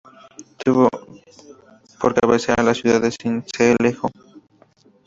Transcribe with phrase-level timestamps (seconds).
[0.57, 0.89] Tuvo
[1.99, 4.09] por cabecera a la ciudad de Sincelejo.